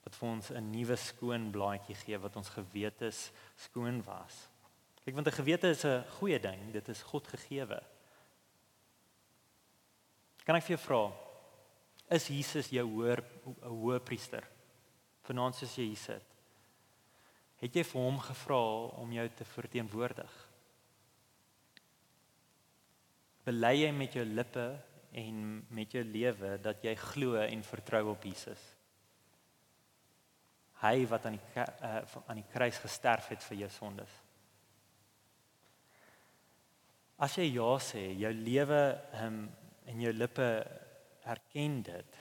[0.03, 3.11] Wat vir ons 'n nuwe skoon blaadjie gee wat ons gewete
[3.55, 4.49] skoon was.
[5.05, 7.81] Kyk want 'n gewete is 'n goeie ding, dit is God gegeewe.
[10.45, 11.03] Kan ek vir jou vra,
[12.13, 13.23] is Jesus jou hoër
[13.65, 14.45] hoë priester?
[15.25, 16.33] Vanaand soos jy hier sit.
[17.63, 18.59] Het jy vir hom gevra
[19.01, 20.35] om jou te verteenwoordig?
[23.45, 24.67] Bely jy met jou lippe
[25.17, 25.41] en
[25.73, 28.61] met jou lewe dat jy glo en vertrou op Jesus?
[30.83, 34.21] Hy wat aan die uh, aan die kruis gesterf het vir jou sondes.
[37.17, 38.81] As jy ja sê, jou lewe
[39.23, 39.45] um,
[39.95, 40.45] en jou lippe
[41.23, 42.17] erken dit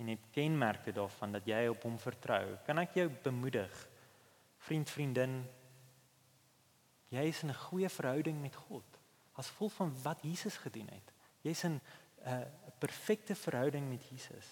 [0.00, 2.56] en het kenmerke daarvan dat jy op hom vertrou.
[2.64, 3.74] Kan ek jou bemoedig?
[4.64, 5.34] Vriend, vriendin,
[7.12, 8.96] jy is in 'n goeie verhouding met God
[9.36, 11.12] as gevolg van wat Jesus gedoen het.
[11.44, 11.80] Jy's in 'n
[12.26, 12.40] uh,
[12.78, 14.46] perfekte verhouding met Jesus.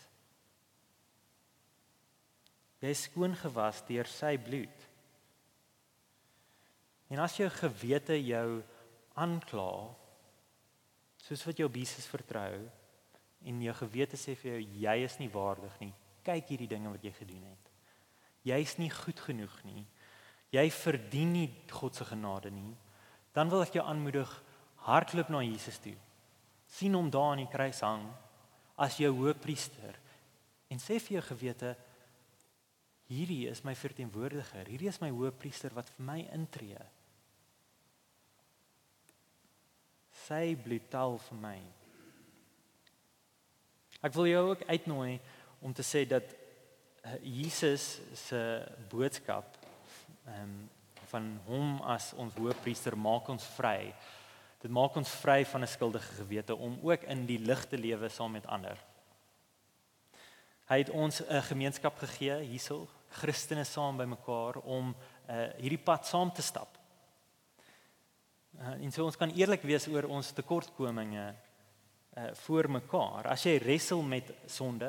[2.78, 4.88] Jy is skoon gewas deur sy bloed.
[7.08, 8.62] En as jou gewete jou
[9.14, 9.96] aankla,
[11.28, 12.62] soos wat jy op Jesus vertrou
[13.44, 15.92] en jou gewete sê vir jou jy is nie waardig nie,
[16.24, 17.70] kyk hierdie dinge wat jy gedoen het.
[18.48, 19.84] Jy's nie goed genoeg nie.
[20.54, 22.72] Jy verdien nie God se genade nie.
[23.36, 24.30] Dan wil ek jou aanmoedig
[24.86, 25.96] hardloop na Jesus toe.
[26.68, 28.02] sien hom daar aan die kruis hang
[28.76, 29.96] as jou hoëpriester
[30.68, 31.70] en sê vir jou gewete
[33.08, 34.68] hierdie is my verteenwoordiger.
[34.68, 36.76] Hierdie is my hoëpriester wat vir my intree.
[40.28, 41.58] Sy bloed tel vir my.
[44.04, 45.18] Ek wil jou ook uitnooi
[45.64, 46.34] om te sê dat
[47.02, 48.42] eh, Jesus se
[48.90, 49.56] boodskap
[50.28, 50.58] ehm um,
[51.08, 53.94] van hom as ons hoëpriester maak ons vry.
[54.60, 58.08] Dit maak ons vry van 'n skuldige gewete om ook in die lig te lewe
[58.08, 58.76] saam met ander.
[60.68, 64.94] Hy het ons 'n gemeenskap gegee hierso, Christene saam bymekaar om
[65.28, 66.77] uh, hierdie pad saam te stap.
[68.58, 71.26] Uh, en so ons kan eerlik wees oor ons tekortkominge
[72.18, 73.28] uh voor mekaar.
[73.30, 74.88] As jy wrestel met sonde,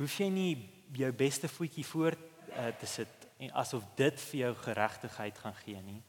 [0.00, 0.54] hoef jy nie
[0.98, 5.82] jou beste voetjie voor uh, te sit en asof dit vir jou geregtigheid gaan gee
[5.86, 6.00] nie.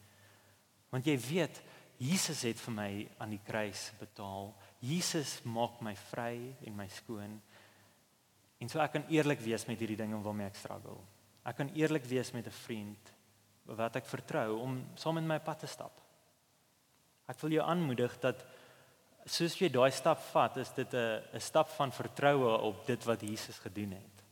[0.90, 1.62] Want jy weet
[2.02, 2.90] Jesus het vir my
[3.22, 4.50] aan die kruis betaal.
[4.82, 6.34] Jesus maak my vry
[6.66, 7.38] en my skoon.
[8.58, 10.98] En so ek kan eerlik wees met hierdie dinge waarmee ek struggle.
[11.46, 13.11] Ek kan eerlik wees met 'n vriend
[13.64, 16.00] wat ek vertrou om saam met my pad te stap.
[17.30, 18.42] Ek wil jou aanmoedig dat
[19.24, 23.20] soos jy daai stap vat, is dit 'n 'n stap van vertroue op dit wat
[23.20, 24.22] Jesus gedoen het.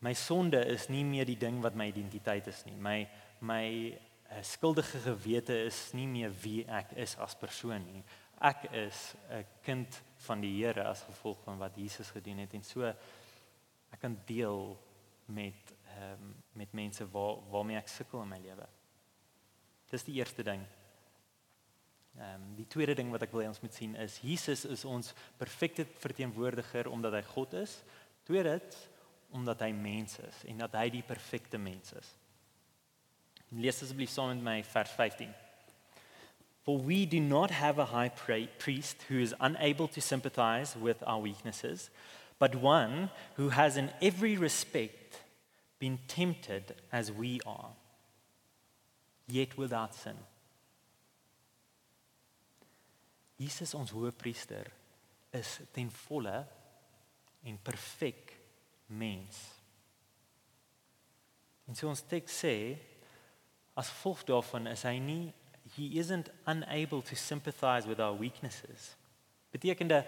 [0.00, 2.76] My sonde is nie meer die ding wat my identiteit is nie.
[2.76, 3.08] My
[3.40, 3.98] my
[4.30, 8.02] uh, skuldige gewete is nie meer wie ek is as persoon nie.
[8.40, 12.62] Ek is 'n kind van die Here as gevolg van wat Jesus gedoen het en
[12.62, 14.78] so ek kan deel
[15.26, 18.66] met ehm um, met mense waar waarmee ek sukkel in my lewe.
[19.90, 20.64] Dis die eerste ding.
[22.16, 24.84] Ehm um, die tweede ding wat ek wil hê ons moet sien is Jesus is
[24.84, 27.78] ons perfekte verteenwoordiger omdat hy God is.
[28.28, 28.88] Tweedens
[29.32, 32.10] omdat hy mens is en dat hy die perfekte mens is.
[33.52, 35.32] Lees asseblief saam met my vers 15.
[36.62, 38.12] For we do not have a high
[38.58, 41.90] priest who is unable to sympathize with our weaknesses,
[42.38, 45.18] but one who has in every respect
[45.82, 47.70] been tempted as we are,
[49.26, 50.14] yet without sin.
[53.36, 54.68] Jesus ons hoëpriester
[55.34, 56.36] is ten volle
[57.42, 58.30] en perfek
[58.94, 59.40] mens.
[61.66, 62.56] En so ons teks sê
[63.74, 65.32] as gevolg daarvan is hy nie
[65.74, 68.92] he isn't unable to sympathize with our weaknesses.
[69.50, 70.04] Betekende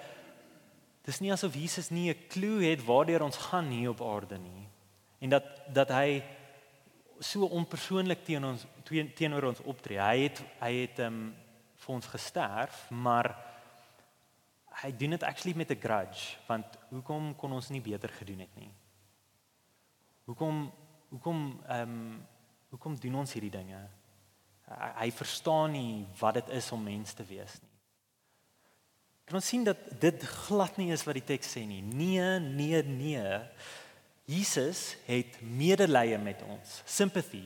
[1.02, 4.63] dis nie asof Jesus nie 'n klou het waardeur ons gaan hier op aarde nie
[5.24, 6.20] en dat dat hy
[7.24, 8.66] so onpersoonlik teen ons
[9.16, 10.00] teenoor ons optree.
[10.00, 11.26] Hy het hy het um,
[11.84, 13.30] vir ons gesterf, maar
[14.82, 18.56] hy doen dit actually met 'n grudge, want hoekom kon ons nie beter gedoen het
[18.56, 18.72] nie?
[20.24, 20.72] Hoekom
[21.08, 22.26] hoekom ehm um,
[22.70, 23.80] hoekom doen ons hierdie dinge?
[24.66, 27.70] Hy, hy verstaan nie wat dit is om mens te wees nie.
[29.24, 31.82] Kan ons sien dat dit glad nie is wat die teks sê nie.
[31.82, 33.38] Nee, nee, nee.
[34.24, 37.44] Jesus het medelee met ons, sympathy.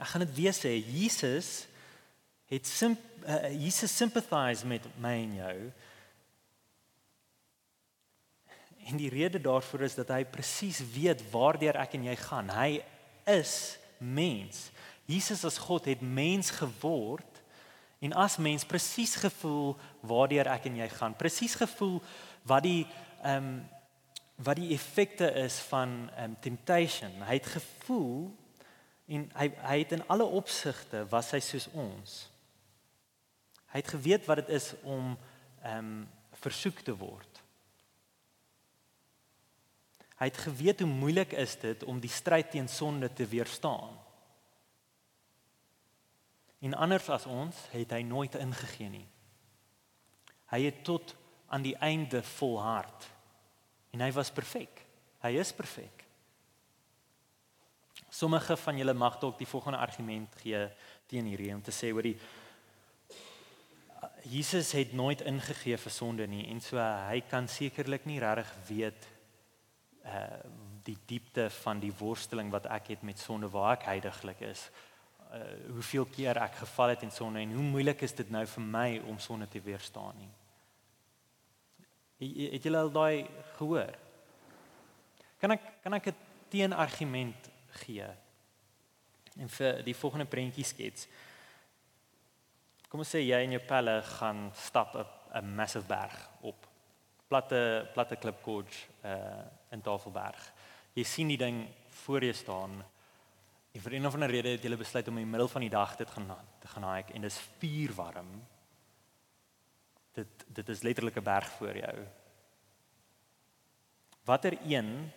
[0.00, 1.66] Ek gaan dit weer sê, Jesus
[2.50, 5.56] het sim, uh, Jesus sympathize met my en jou.
[8.88, 12.48] En die rede daarvoor is dat hy presies weet waardeur ek en jy gaan.
[12.56, 12.80] Hy
[13.28, 14.70] is mens.
[15.10, 17.42] Jesus as God het mens geword
[18.00, 21.14] en as mens presies gevoel waardeur ek en jy gaan.
[21.18, 22.00] Presies gevoel
[22.48, 22.82] wat die
[23.20, 23.60] ehm um,
[24.42, 27.12] wat die effekte is van um temptation.
[27.28, 28.30] Hy het gevoel
[29.10, 32.16] en hy hy het in alle opsigte was hy soos ons.
[33.70, 35.12] Hy het geweet wat dit is om
[35.74, 35.92] um
[36.40, 37.42] versoek te word.
[40.20, 43.96] Hy het geweet hoe moeilik is dit om die stryd teen sonde te weerstaan.
[46.60, 49.06] En anders as ons het hy nooit ingegee nie.
[50.52, 51.14] Hy het tot
[51.48, 53.08] aan die einde volhard.
[53.90, 54.84] En hy was perfek.
[55.20, 56.04] Hy is perfek.
[58.10, 60.62] Sommige van julle mag dalk die volgende argument gee
[61.06, 62.16] teen hierdie om te sê oor die
[64.30, 69.08] Jesus het nooit ingegee vir sonde nie en so hy kan sekerlik nie regtig weet
[70.04, 70.26] uh
[70.80, 74.62] die diepte van die worsteling wat ek het met sonde waar ek heiliglik is.
[75.28, 75.42] Uh
[75.76, 78.88] hoeveel keer ek geval het in sonde en hoe moeilik is dit nou vir my
[79.12, 80.30] om sonde te weerstaan nie.
[82.20, 83.94] Het julle al daai gehoor?
[85.40, 86.16] Kan ek kan ek 'n
[86.48, 87.50] teenargument
[87.84, 88.06] gee?
[89.38, 91.08] En vir die volgende prentjie skets.
[92.88, 96.66] Kom ons sê jy en jou pelle gaan stap 'n massive berg op.
[97.28, 100.52] Platte platte klipkoers uh in Tafelberg.
[100.94, 102.84] Jy sien die ding voor jou staan.
[103.72, 105.70] En vir een of ander rede het jy besluit om in die middel van die
[105.70, 108.46] dag dit gaan te gaan hike en dis vuurwarm.
[110.16, 112.06] Dit dit is letterlik 'n berg voor jou.
[114.24, 115.12] Watter een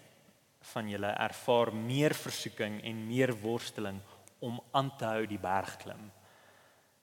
[0.60, 4.00] van julle ervaar meer versoeking en meer worsteling
[4.40, 6.12] om aan te hou die berg klim?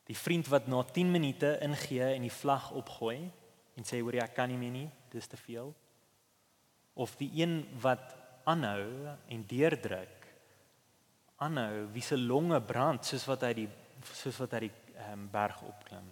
[0.05, 3.31] Die vriend wat na 10 minute ingee en die vlag opgooi
[3.75, 5.75] en sê hoor jy ek kan nie meer nie, dis te veel.
[6.95, 10.21] Of die een wat aanhou en deurdruk
[11.41, 13.69] aanhou wie se longe brand soos wat hy die
[14.13, 14.73] soos wat hy die
[15.11, 16.05] um, berg opklim.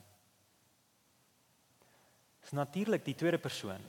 [2.48, 3.82] Dis natuurlik die tweede persoon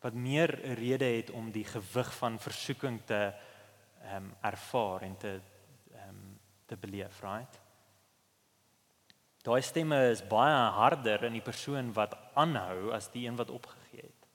[0.00, 3.34] wat meer 'n rede het om die gewig van versoeking te
[4.02, 5.40] ehm um, ervaar en te
[5.92, 7.60] ehm um, te beleef, right?
[9.42, 14.00] Daai stemme is baie harder in die persoon wat aanhou as die een wat opgegee
[14.00, 14.26] het.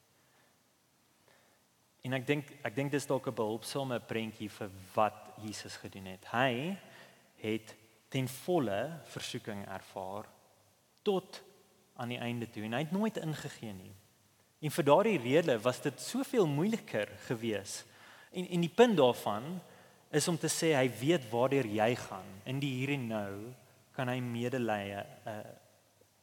[2.01, 6.25] En ek dink ek dink dis dalk 'n behulpsame prentjie vir wat Jesus gedoen het.
[6.31, 6.77] Hy
[7.35, 7.75] het
[8.09, 10.29] ten volle versoeking ervaar
[11.01, 11.46] tot
[11.97, 13.93] aan die einde toe en hy het nooit ingegee nie.
[14.61, 17.85] En vir daardie rede was dit soveel moeiliker geweest.
[18.31, 19.59] En en die punt daarvan
[20.09, 22.29] is om te sê hy weet waartoe jy gaan.
[22.45, 23.33] In die hier en nou
[23.97, 25.39] kan hy medelee uh,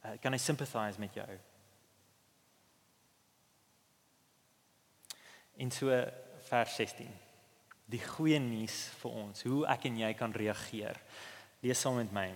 [0.05, 1.29] uh kan hy sympathise met jou.
[5.57, 5.91] In so
[6.49, 7.09] vers 16.
[7.87, 10.99] Die goeie nuus vir ons, hoe ek en jy kan reageer.
[11.65, 12.29] Lees saam met my.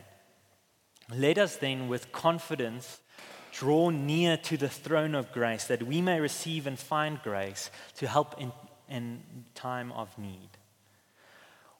[1.08, 3.00] Let us then with confidence
[3.58, 8.06] draw near to the throne of grace that we may receive and find grace to
[8.06, 8.52] help in
[8.88, 9.22] in
[9.54, 10.58] time of need.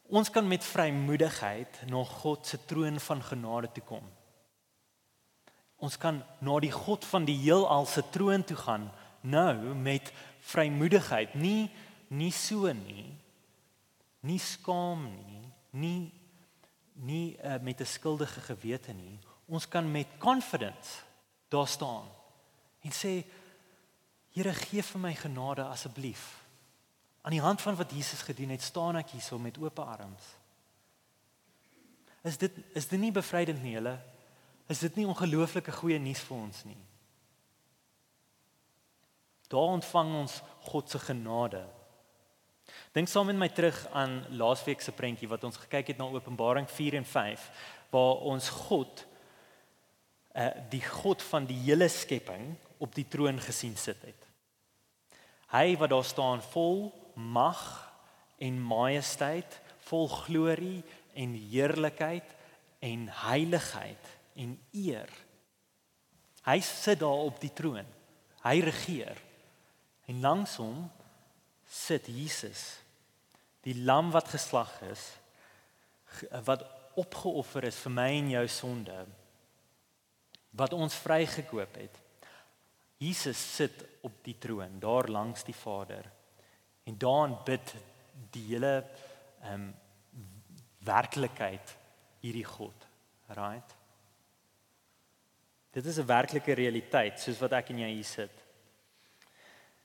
[0.09, 4.05] Ons kan met vrymoedigheid na God se troon van genade toe kom.
[5.79, 8.88] Ons kan na die God van die heelal se troon toe gaan
[9.21, 10.12] nou met
[10.53, 11.69] vrymoedigheid, nie
[12.09, 13.12] nie so nie.
[14.25, 16.12] Nie skaam nie, nie
[16.99, 19.19] nie uh, met 'n skuldige gewete nie.
[19.47, 21.05] Ons kan met confidence
[21.48, 22.08] daar staan
[22.84, 23.24] en sê
[24.38, 26.44] Here gee vir my genade asseblief.
[27.26, 30.28] Aan die hand van wat Jesus gedoen het, staan ek hier so met oop arms.
[32.22, 33.96] Is dit is dit nie bevrydend nie, julle?
[34.70, 36.78] Is dit nie ongelooflike goeie nuus vir ons nie?
[39.48, 41.64] Daar ontvang ons God se genade.
[42.92, 46.68] Dink saam met my terug aan laasweek se prentjie wat ons gekyk het na Openbaring
[46.70, 47.50] 4 en 5
[47.90, 49.06] waar ons God
[50.35, 54.27] uh die God van die hele skepping op die troon gesien sit het.
[55.53, 57.62] Hy wat daar staan vol mag
[58.38, 60.83] en majesteit, vol glorie
[61.19, 62.37] en heerlikheid
[62.85, 65.11] en heiligheid en eer.
[66.47, 67.87] Hy sit daar op die troon.
[68.45, 69.19] Hy regeer.
[70.09, 70.87] En langs hom
[71.69, 72.79] sit Jesus,
[73.67, 75.03] die lam wat geslag is,
[76.47, 76.64] wat
[76.99, 78.97] opgeoffer is vir my en jou sonde,
[80.59, 81.99] wat ons vrygekoop het.
[82.99, 86.07] Jesus sit op die troon daar langs die Vader.
[86.85, 87.75] En daarin bid
[88.35, 88.73] die hele
[89.42, 89.75] ehm um,
[90.88, 91.75] werklikheid
[92.23, 92.87] hierdie God,
[93.37, 93.75] right?
[95.71, 98.44] Dit is 'n werklike realiteit soos wat ek en jy hier sit.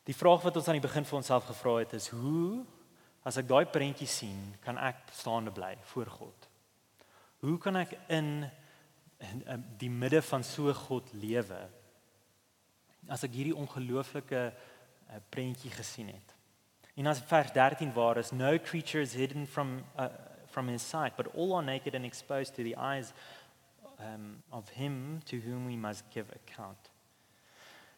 [0.04, 2.66] Die vraag wat ons aan die begin vir onsself gevra het is hoe
[3.24, 6.50] as ek daai prentjie sien, kan ek staande bly voor God?
[7.40, 8.50] Hoe kan ek in,
[9.32, 11.60] in, in die midde van so God lewe?
[13.12, 16.36] As ek hierdie ongelooflike uh, prentjie gesien het.
[16.96, 20.12] En as vers 13 waar is no creature is hidden from uh,
[20.54, 23.14] from his sight but all are naked and exposed to the eyes
[24.00, 26.90] um, of him to whom we must give account.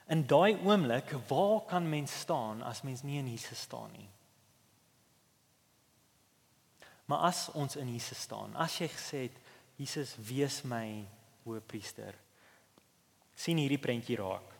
[0.07, 4.09] In daai oomblik, waar kan mens staan as mens nie in Jesus staan nie?
[7.05, 9.41] Maar as ons in Jesus staan, as jy gesê het
[9.75, 11.05] Jesus wees my
[11.45, 12.15] hoëpriester.
[13.35, 14.51] sien hierdie prentjie raak.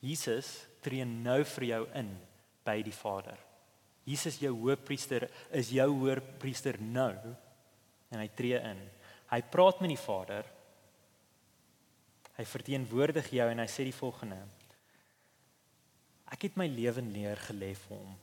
[0.00, 2.08] Jesus tree nou vir jou in
[2.64, 3.38] by die Vader.
[4.04, 7.12] Jesus jou hoëpriester is jou hoëpriester nou
[8.10, 8.80] en hy tree in.
[9.30, 10.48] Hy praat met die Vader
[12.32, 14.38] Hy verteenwoordig jou en hy sê die volgende:
[16.32, 18.14] Ek het my lewe neer gelê vir hom.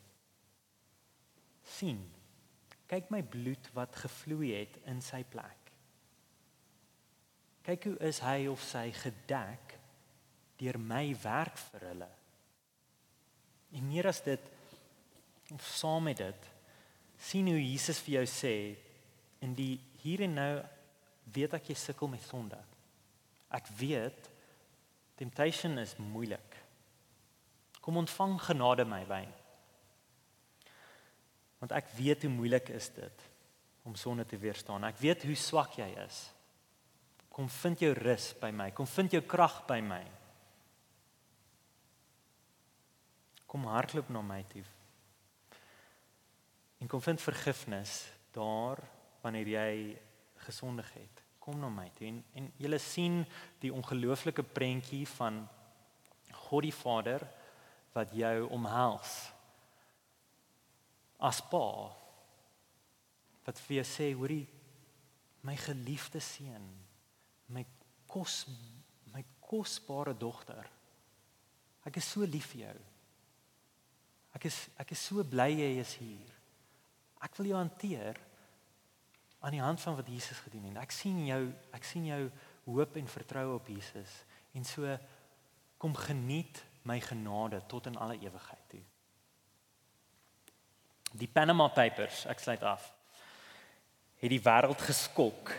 [1.70, 2.00] sien.
[2.90, 5.69] Kyk my bloed wat gevloei het in sy plek.
[7.66, 9.76] Kyk hoe is hy of sy gedek
[10.60, 12.10] deur my werk vir hulle.
[13.76, 14.48] En meer as dit
[15.54, 16.50] Of saam met dit
[17.20, 18.56] sien hoe Jesus vir jou sê
[19.44, 20.52] in die hier en nou
[21.34, 22.58] weet ek jy sukkel met sonde.
[23.52, 24.30] Ek weet
[25.20, 26.56] temptation is moeilik.
[27.82, 29.32] Kom ontvang genade my wyn.
[31.60, 33.26] Want ek weet hoe moeilik is dit
[33.84, 34.86] om sonde te weerstaan.
[34.88, 36.28] Ek weet hoe swak jy is.
[37.40, 38.66] Kom vind jou rus by my.
[38.76, 40.02] Kom vind jou krag by my.
[43.48, 44.64] Kom hardloop na my toe.
[46.84, 47.94] En kom vind vergifnis
[48.36, 48.82] daar
[49.24, 49.70] wanneer jy
[50.44, 51.24] gesondig het.
[51.40, 53.22] Kom na my toe en en jy sien
[53.64, 55.40] die ongelooflike prentjie van
[56.42, 57.24] God die Vader
[57.96, 59.16] wat jou omhels.
[61.24, 61.64] As pa
[63.48, 64.44] wat vir jou sê, hoorie,
[65.48, 66.68] my geliefde seun,
[67.54, 67.66] my
[68.08, 68.46] kos
[69.14, 70.66] my kosbare dogter.
[71.86, 72.80] Ek is so lief vir jou.
[74.38, 76.36] Ek is ek is so bly jy is hier.
[77.24, 78.20] Ek wil jou hanteer
[79.40, 80.82] aan die hand van wat Jesus gedoen het.
[80.84, 81.42] Ek sien jou,
[81.76, 82.22] ek sien jou
[82.70, 84.22] hoop en vertroue op Jesus
[84.58, 84.98] en so
[85.80, 88.82] kom geniet my genade tot in alle ewigheid toe.
[91.20, 92.84] Die Panama Papers, ek sluit af.
[94.20, 95.54] Het die wêreld geskok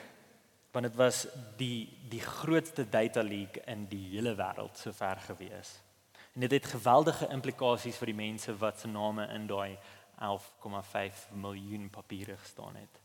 [0.70, 5.80] want dit was die die grootste data leak in die hele wêreld sover gewees.
[6.34, 9.78] En dit het geweldige implikasies vir die mense wat se name in daai
[10.20, 13.00] 11,5 miljoen papiere gestaan het.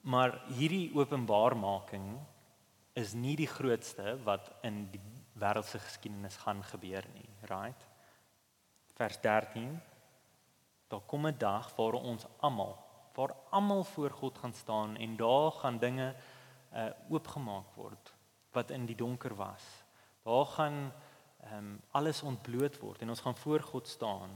[0.00, 2.18] Maar hierdie openbarmaking
[2.92, 5.02] is nie die grootste wat in die
[5.40, 7.86] wêreldse geskiedenis gaan gebeur nie, right?
[8.96, 9.80] Vers 13.
[10.88, 12.76] Daar kom 'n dag waar ons almal,
[13.14, 16.14] waar almal voor God gaan staan en daar gaan dinge
[16.72, 18.12] uh oopgemaak word
[18.54, 19.64] wat in die donker was.
[20.22, 20.92] Daar gaan
[21.40, 24.30] ehm um, alles ontbloot word en ons gaan voor God staan.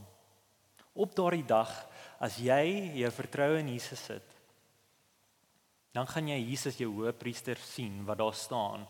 [0.93, 1.87] Op daardie dag
[2.19, 4.35] as jy jou vertroue in Jesus sit,
[5.91, 8.87] dan gaan jy Jesus jou hoëpriester sien wat daar staan.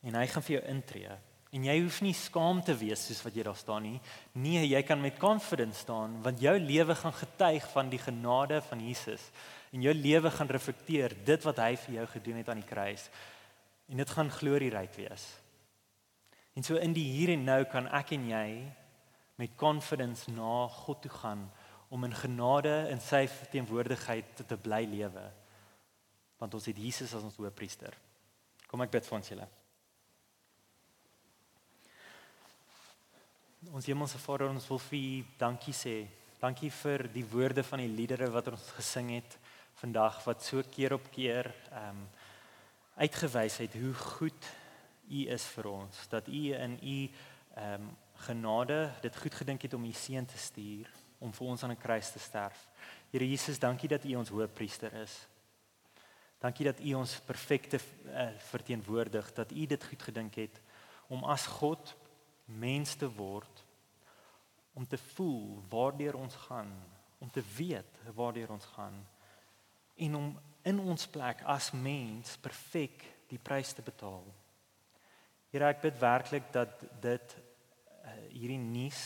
[0.00, 1.16] En hy gaan vir jou intree.
[1.54, 4.00] En jy hoef nie skaam te wees soos wat jy daar staan nie.
[4.34, 8.82] Nee, jy kan met confidence staan want jou lewe gaan getuig van die genade van
[8.82, 9.30] Jesus.
[9.70, 13.08] En jou lewe gaan reflekteer dit wat hy vir jou gedoen het aan die kruis.
[13.86, 15.26] En dit gaan glorieryk wees.
[16.56, 18.48] En so in die hier en nou kan ek en jy
[19.36, 21.44] met confidence na God toe gaan
[21.92, 25.28] om in genade in sy teenwoordigheid te, te bly lewe.
[26.40, 27.94] Want ons het Jesus as ons hoëpriester.
[28.66, 29.46] Kom ek bid vir ons julle.
[33.74, 35.94] Ons Hemelse Vader, ons wil vir U dankie sê.
[36.38, 39.34] Dankie vir die woorde van die liedere wat ons gesing het
[39.80, 42.04] vandag wat so keer op keer ehm um,
[42.96, 44.46] uitgewys het hoe goed
[45.10, 46.06] U is vir ons.
[46.12, 46.98] Dat U in U
[47.56, 47.90] ehm um,
[48.28, 50.86] genade dit goed gedink het om U seun te stuur
[51.18, 52.68] om vir ons aan 'n kruis te sterf.
[53.10, 55.26] Here Jesus, dankie dat U ons hoëpriester is.
[56.38, 60.60] Dankie dat U ons perfekte uh, verteenwoordig, dat U dit goed gedink het
[61.08, 61.96] om as God
[62.46, 63.64] mens te word
[64.76, 66.72] om te voel waardeur ons gaan,
[67.18, 68.98] om te weet waardeur ons gaan
[69.96, 70.32] en om
[70.66, 74.24] in ons plek as mens perfek die prys te betaal.
[75.50, 79.00] Here, ek bid werklik dat dit uh, hierdie nuus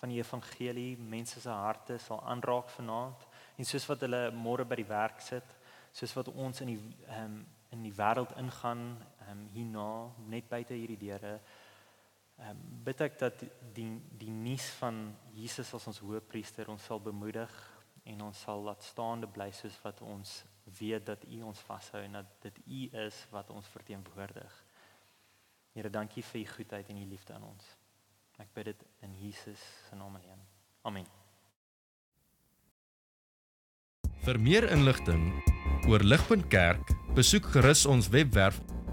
[0.00, 3.26] van die evangelie mense se harte sal aanraak vanaand
[3.56, 5.54] en soos wat hulle môre by die werk sit,
[5.94, 6.80] soos wat ons in die
[7.20, 7.38] um,
[7.74, 8.82] in die wêreld ingaan
[9.30, 9.88] um, hierna
[10.30, 11.38] net buite hierdie deure
[12.38, 13.44] ehm um, bid ek dat
[13.76, 17.52] die die nuus van Jesus as ons hoëpriester ons sal bemoedig
[18.04, 20.42] en ons sal laat staande bly soos wat ons
[20.78, 24.52] weet dat U ons vashou en dat dit U is wat ons verteenwoordig.
[25.74, 27.66] Here, dankie vir U goedheid en U liefde aan ons.
[28.38, 30.40] Ek bid dit in Jesus se naam alleen.
[30.82, 31.06] Amen.
[34.24, 35.28] Vir meer inligting
[35.88, 38.60] oor Ligpunt Kerk, besoek gerus ons webwerf